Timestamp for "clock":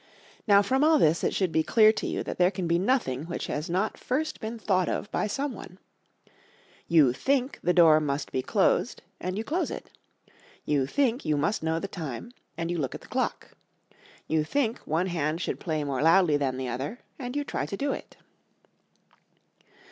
13.09-13.51